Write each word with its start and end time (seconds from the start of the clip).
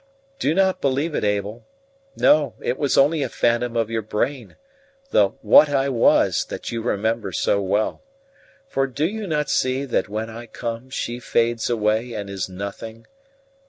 "Do 0.39 0.55
not 0.55 0.81
believe 0.81 1.13
it, 1.13 1.23
Abel; 1.23 1.67
no, 2.17 2.55
that 2.57 2.79
was 2.79 2.97
only 2.97 3.21
a 3.21 3.29
phantom 3.29 3.77
of 3.77 3.91
your 3.91 4.01
brain, 4.01 4.55
the 5.11 5.27
What 5.43 5.69
I 5.69 5.89
was 5.89 6.43
that 6.45 6.71
you 6.71 6.81
remember 6.81 7.31
so 7.31 7.61
well. 7.61 8.01
For 8.67 8.87
do 8.87 9.05
you 9.05 9.27
not 9.27 9.47
see 9.47 9.85
that 9.85 10.09
when 10.09 10.27
I 10.27 10.47
come 10.47 10.89
she 10.89 11.19
fades 11.19 11.69
away 11.69 12.13
and 12.13 12.31
is 12.31 12.49
nothing? 12.49 13.05